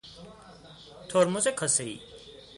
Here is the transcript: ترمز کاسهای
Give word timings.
ترمز 1.09 1.47
کاسهای 1.47 1.99